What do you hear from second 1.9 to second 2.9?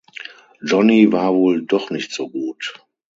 nicht so gut.